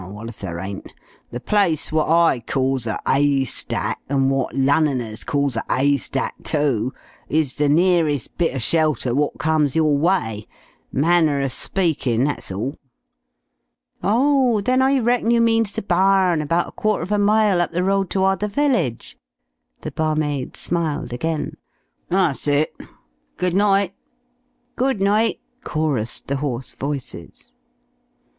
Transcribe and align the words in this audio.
Well, 0.03 0.13
wot 0.15 0.29
if 0.29 0.39
there 0.39 0.57
ain't? 0.57 0.95
The 1.29 1.39
place 1.39 1.91
wot 1.91 2.09
I 2.09 2.39
calls 2.39 2.87
a 2.87 2.97
'aystack 3.05 3.97
an' 4.09 4.31
wot 4.31 4.51
Lunnoners 4.55 5.23
calls 5.23 5.55
a 5.55 5.61
'aystack 5.69 6.31
too 6.43 6.91
is 7.29 7.53
the 7.53 7.69
nearest 7.69 8.35
bit 8.35 8.55
of 8.55 8.63
shelter 8.63 9.13
wot 9.13 9.37
comes 9.37 9.75
your 9.75 9.95
way. 9.95 10.47
Manner 10.91 11.39
of 11.41 11.51
speakin', 11.51 12.23
that's 12.23 12.51
all." 12.51 12.79
"Oh! 14.01 14.59
Then 14.61 14.81
I 14.81 14.97
reckon 14.97 15.29
you 15.29 15.39
means 15.39 15.71
the 15.71 15.83
barn 15.83 16.41
about 16.41 16.69
a 16.69 16.71
quarter 16.71 17.03
of 17.03 17.11
a 17.11 17.19
mile 17.19 17.61
up 17.61 17.71
the 17.71 17.83
road 17.83 18.09
toward 18.09 18.39
the 18.39 18.47
village?" 18.47 19.19
The 19.81 19.91
barmaid 19.91 20.57
smiled 20.57 21.13
again. 21.13 21.57
"That's 22.09 22.47
it. 22.47 22.75
Good 23.37 23.53
night." 23.55 23.93
"Good 24.75 24.99
night," 24.99 25.41
chorused 25.63 26.27
the 26.27 26.37
hoarse 26.37 26.73
voices. 26.73 27.51